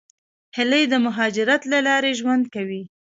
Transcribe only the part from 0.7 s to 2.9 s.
د مهاجرت له لارې ژوند کوي